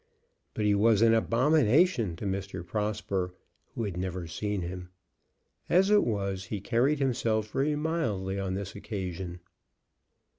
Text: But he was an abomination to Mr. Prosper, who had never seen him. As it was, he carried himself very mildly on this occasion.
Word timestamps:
But 0.55 0.65
he 0.65 0.73
was 0.73 1.03
an 1.03 1.13
abomination 1.13 2.15
to 2.15 2.25
Mr. 2.25 2.65
Prosper, 2.65 3.35
who 3.75 3.83
had 3.83 3.97
never 3.97 4.25
seen 4.25 4.63
him. 4.63 4.89
As 5.69 5.91
it 5.91 6.03
was, 6.03 6.45
he 6.45 6.59
carried 6.59 6.97
himself 6.97 7.51
very 7.51 7.75
mildly 7.75 8.39
on 8.39 8.55
this 8.55 8.73
occasion. 8.75 9.41